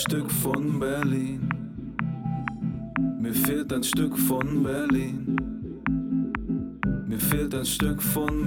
Stück 0.00 0.30
von 0.30 0.80
Berlin. 0.80 1.46
Mir 3.20 3.34
fehlt 3.34 3.70
ein 3.70 3.82
Stück 3.82 4.16
von 4.16 4.62
Berlin. 4.62 5.36
Mir 7.06 7.18
fehlt 7.20 7.54
ein 7.54 7.66
Stück 7.66 8.00
von 8.00 8.39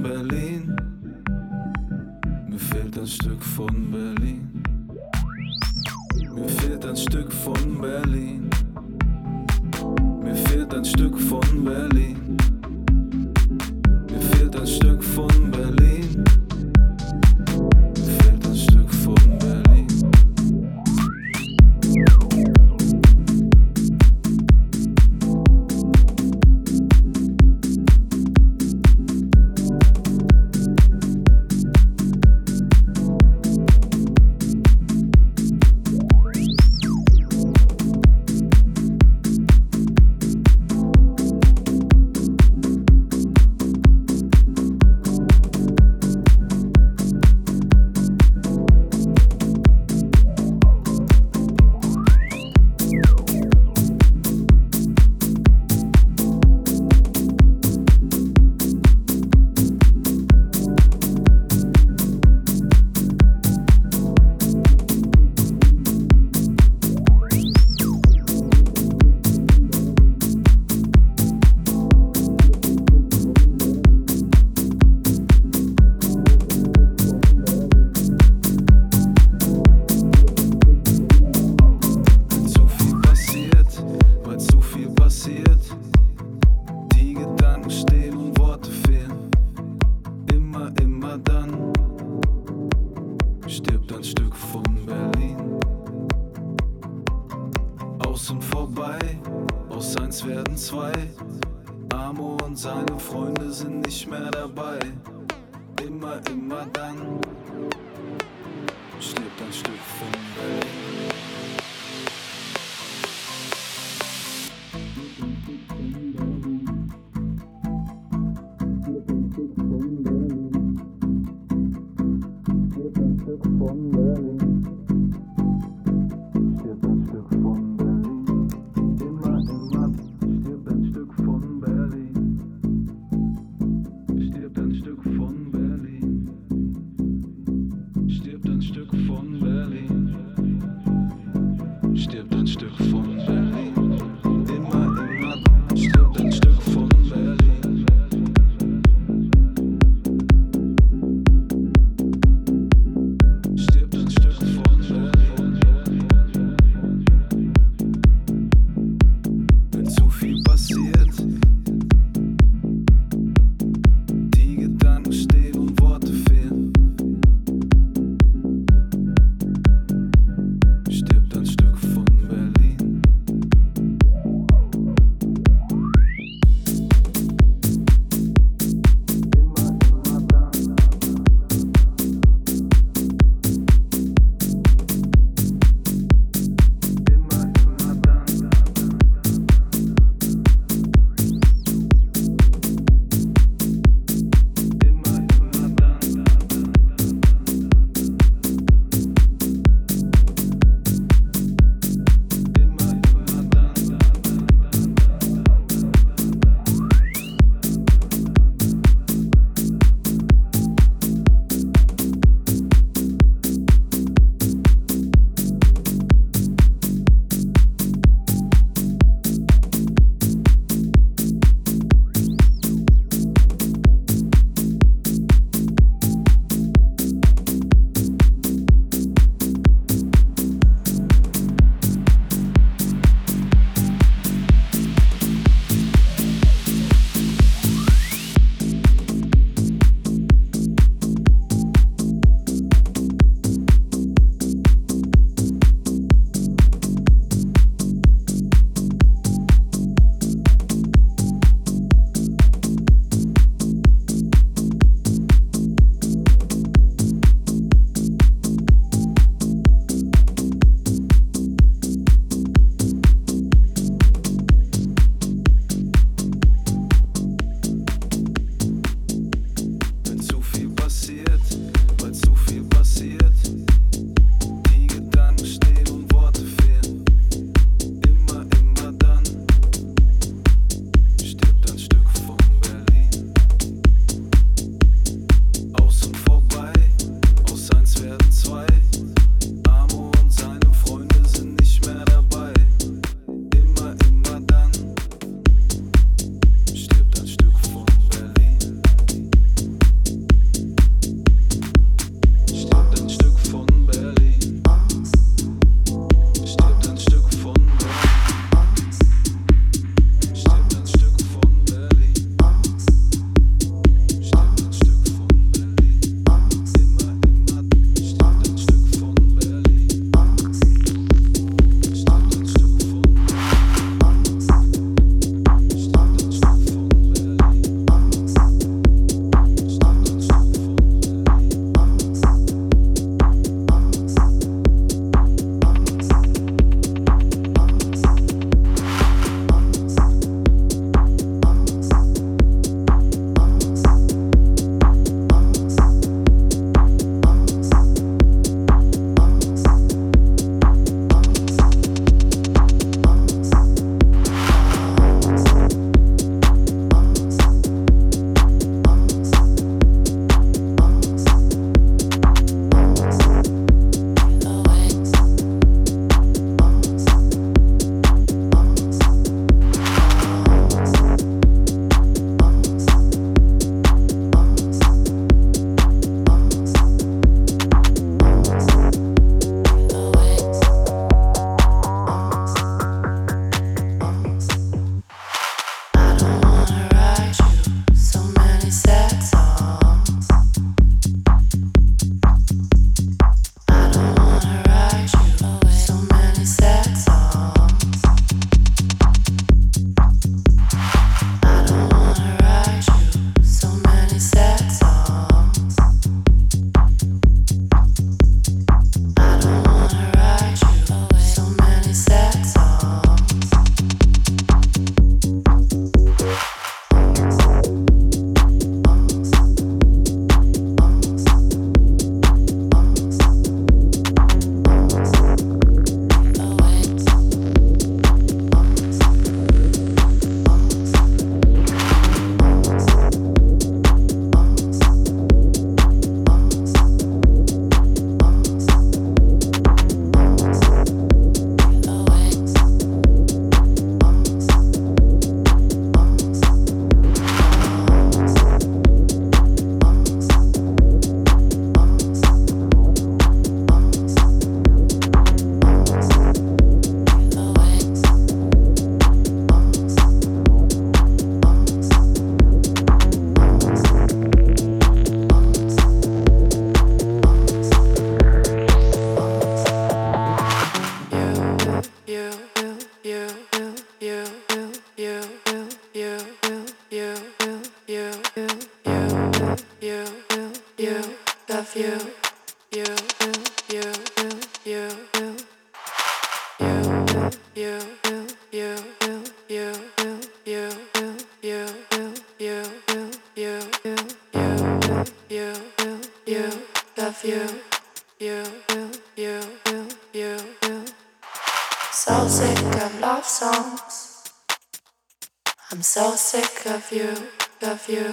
love 506.74 506.92
you, 506.92 507.14
love 507.62 507.88
you. 507.88 508.12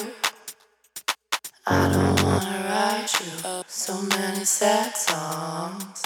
I 1.66 1.88
don't 1.94 2.22
wanna 2.22 2.58
write 2.68 3.12
you 3.20 3.48
up 3.48 3.70
so 3.70 4.02
many 4.02 4.44
sad 4.44 4.94
songs. 4.94 6.02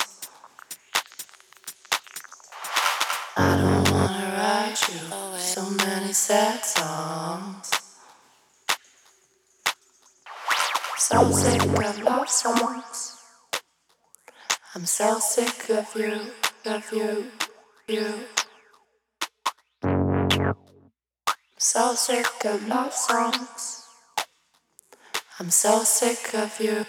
I 3.36 3.56
don't 3.60 3.90
wanna 3.90 4.26
write 4.38 4.80
you 4.88 5.02
so 5.36 5.68
many 5.84 6.12
sad 6.12 6.64
songs. 6.64 7.70
So 10.98 11.30
sick 11.32 11.62
of 11.62 12.02
love 12.04 12.30
songs. 12.30 13.16
I'm 14.76 14.86
so 14.86 15.18
sick 15.18 15.70
of 15.70 15.88
you, 15.96 16.20
of 16.66 16.92
you, 16.92 17.32
you. 17.88 18.43
so 21.64 21.94
sick 21.94 22.44
of 22.44 22.68
love 22.68 22.92
songs. 22.92 23.86
I'm 25.40 25.48
so 25.48 25.82
sick 25.82 26.34
of 26.34 26.60
you. 26.60 26.84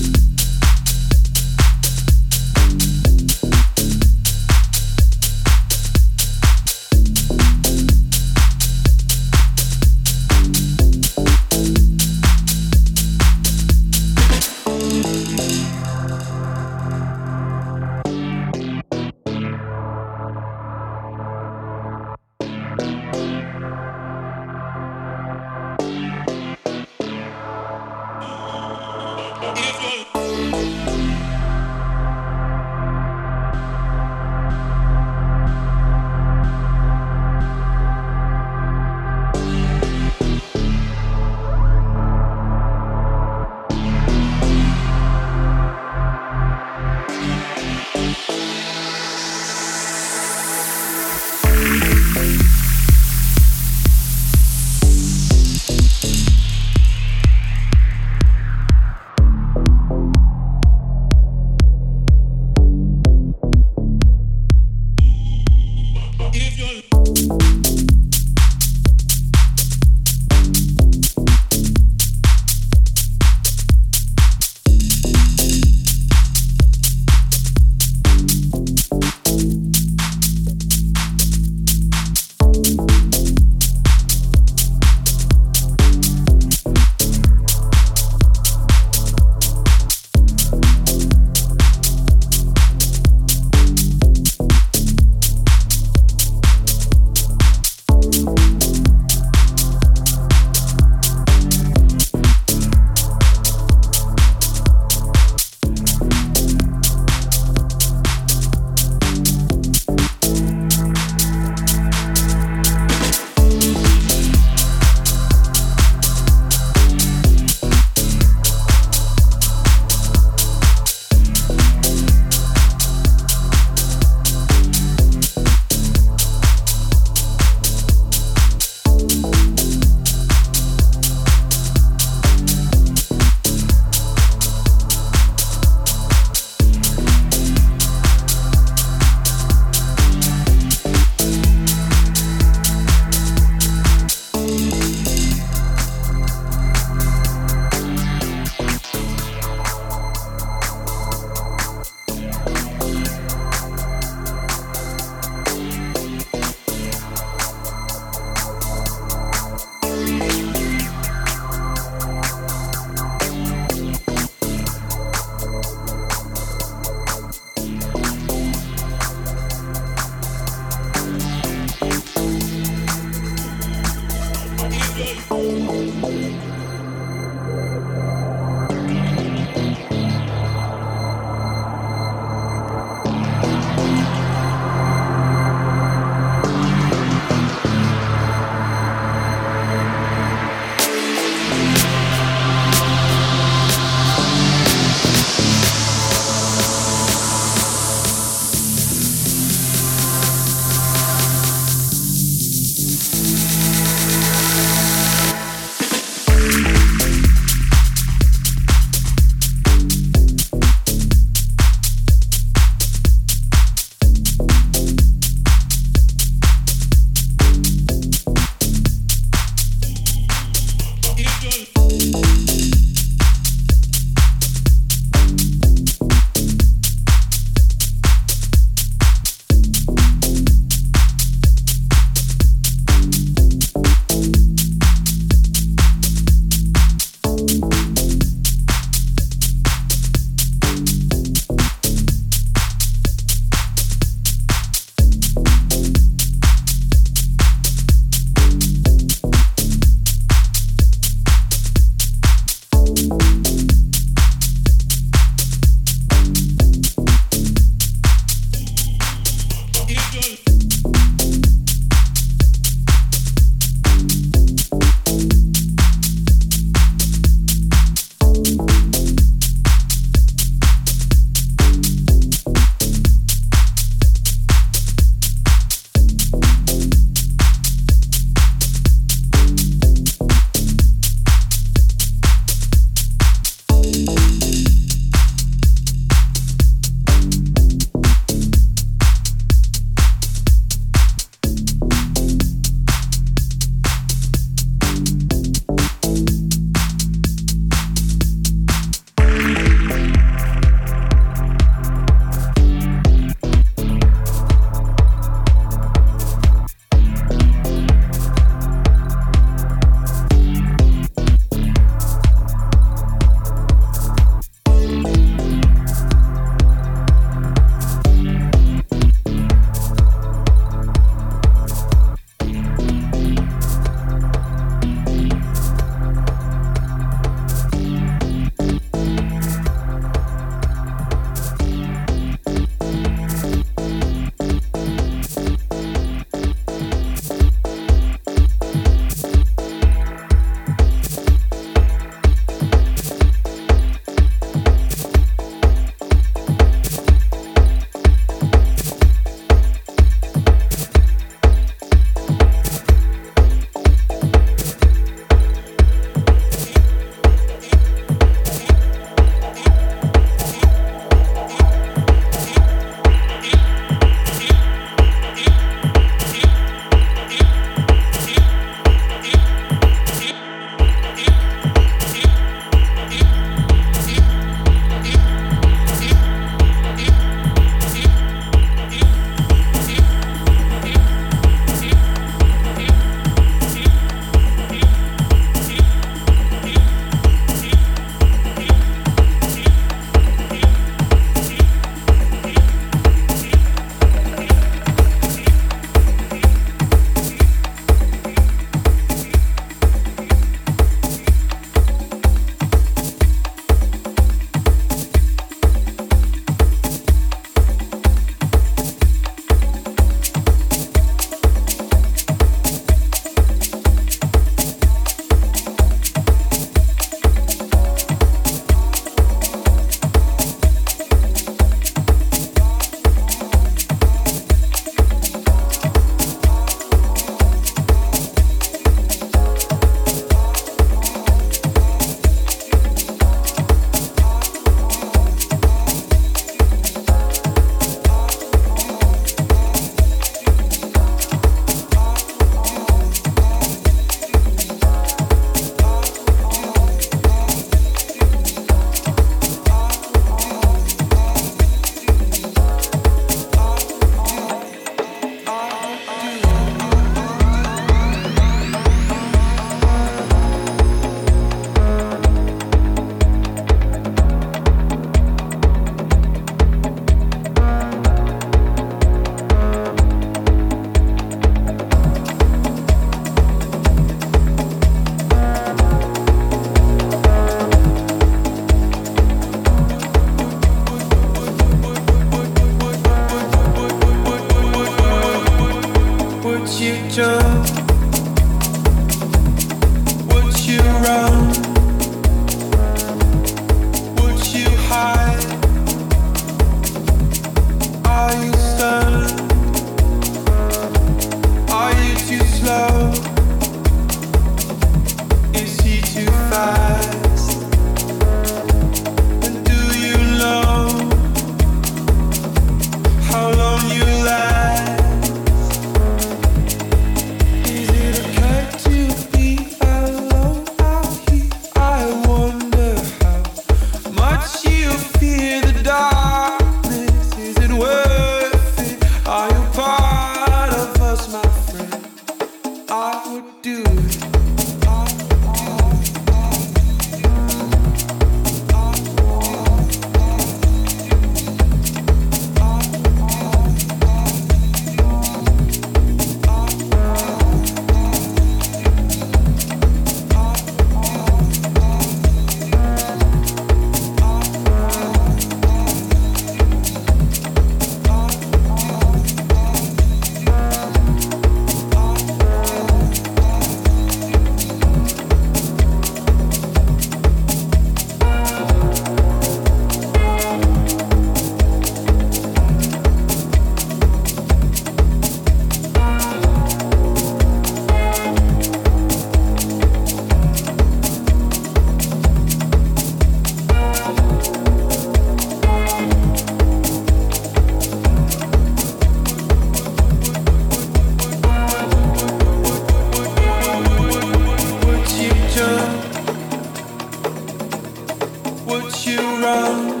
Would 598.66 599.06
you 599.06 599.20
run? 599.44 600.00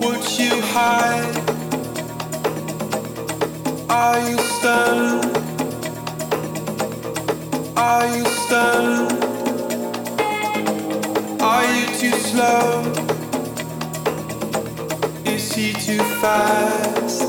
Would 0.00 0.24
you 0.38 0.60
hide? 0.74 1.36
Are 3.88 4.20
you 4.28 4.36
stern? 4.38 5.20
Are 7.76 8.06
you 8.14 8.24
stern? 8.26 9.08
Are 11.40 11.64
you 11.74 11.86
too 11.96 12.16
slow? 12.28 12.92
Is 15.24 15.50
he 15.54 15.72
too 15.72 16.02
fast? 16.20 17.22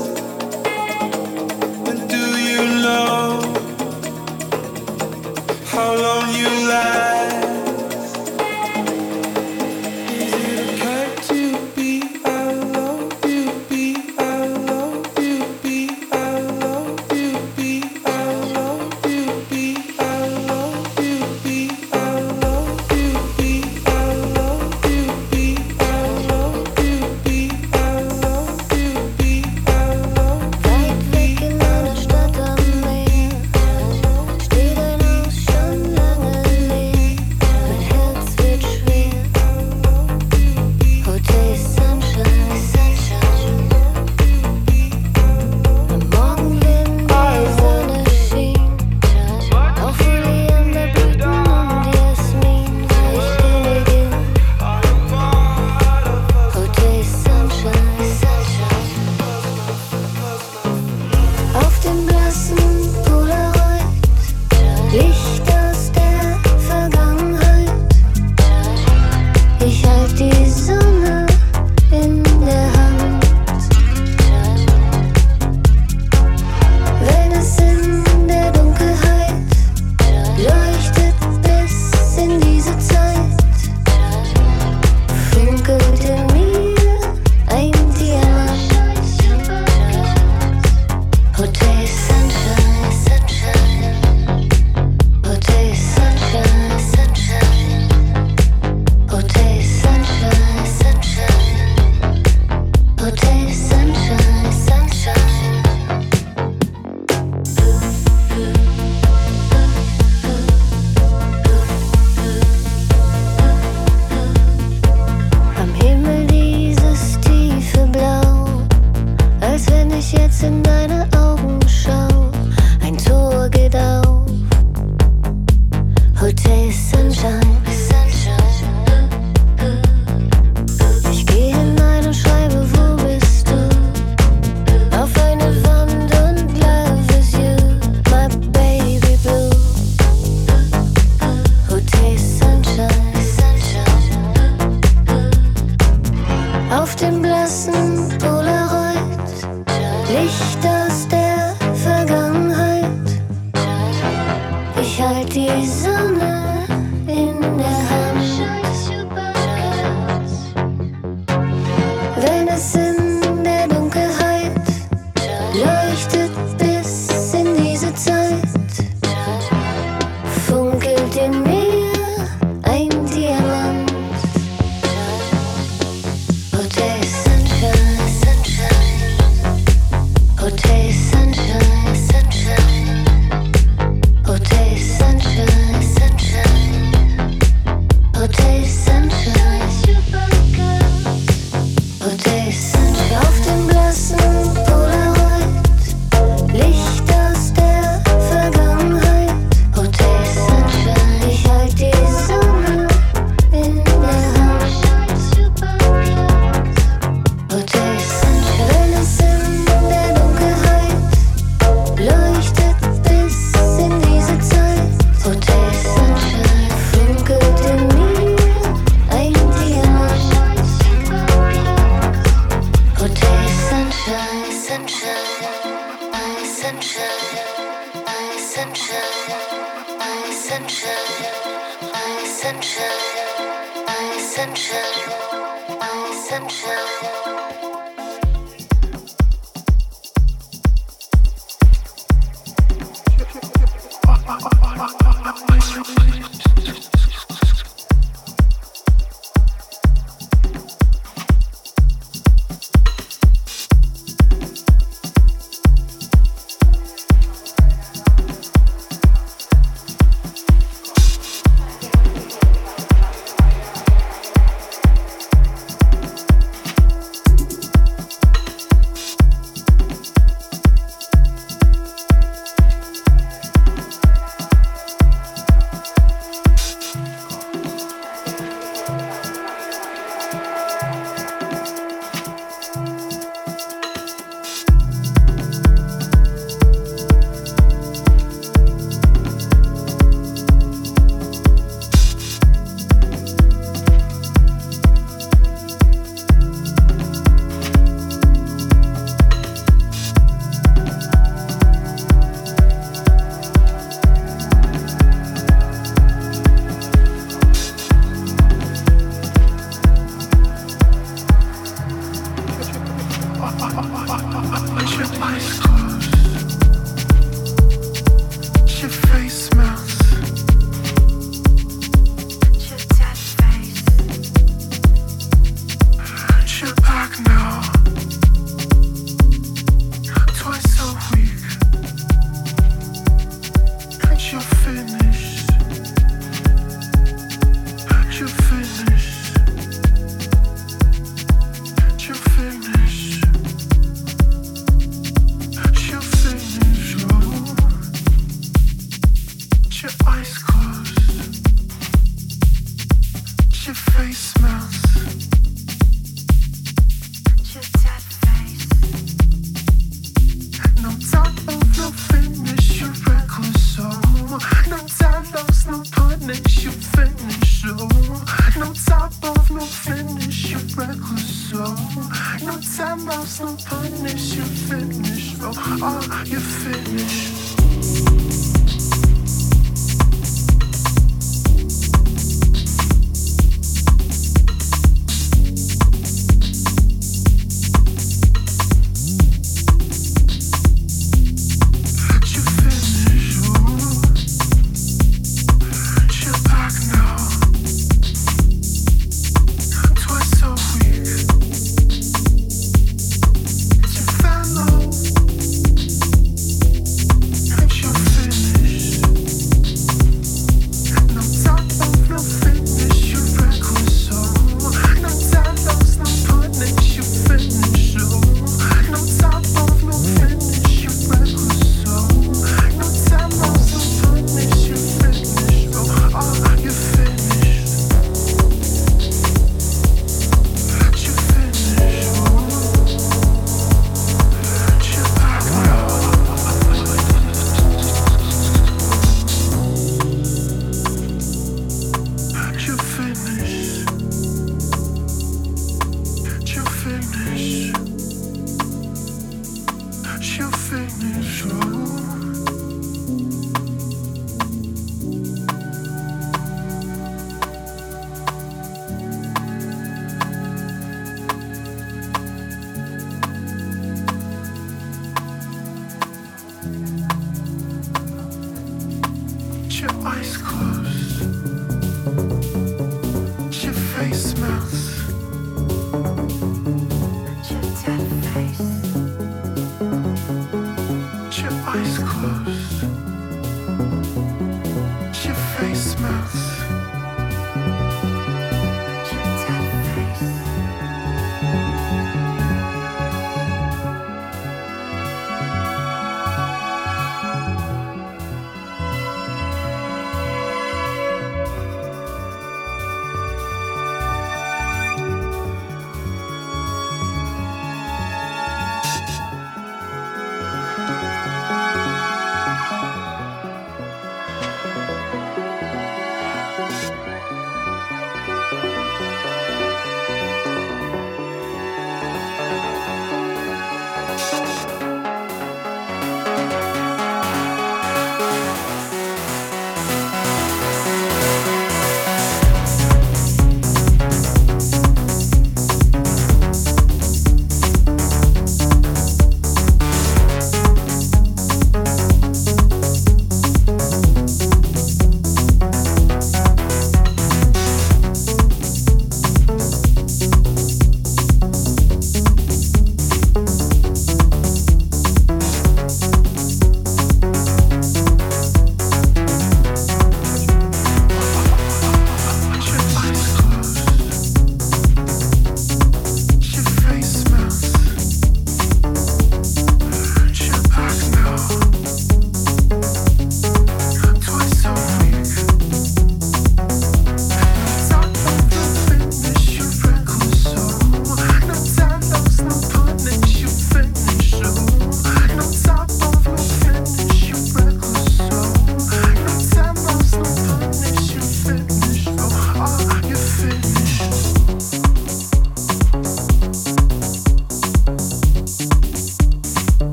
And 1.88 2.10
do 2.10 2.22
you 2.48 2.62
know 2.84 3.40
how 5.72 5.94
long 5.94 6.34
you 6.34 6.68
last? 6.68 7.13